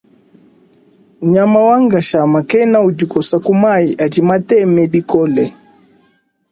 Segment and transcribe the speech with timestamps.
[1.31, 5.45] Nyama wa nkashama kena udi kosa ku mayi adi mateme bikole.